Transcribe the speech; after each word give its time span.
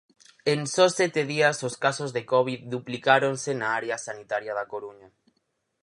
En 0.53 0.59
só 0.73 0.85
sete 0.99 1.21
días 1.33 1.57
os 1.67 1.75
casos 1.83 2.09
de 2.15 2.23
covid 2.31 2.59
duplicáronse 2.73 3.51
na 3.59 3.67
área 3.79 4.01
sanitaria 4.07 4.53
da 4.59 4.69
Coruña. 4.73 5.09